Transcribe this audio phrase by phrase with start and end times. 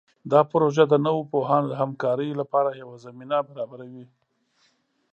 [0.31, 4.05] دا پروژه د نوو پوهانو د همکارۍ لپاره یوه زمینه برابروي.